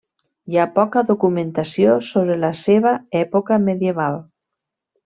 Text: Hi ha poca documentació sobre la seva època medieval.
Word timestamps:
Hi 0.51 0.55
ha 0.61 0.71
poca 0.77 1.03
documentació 1.09 1.99
sobre 2.09 2.39
la 2.47 2.53
seva 2.63 2.95
època 3.25 3.63
medieval. 3.71 4.23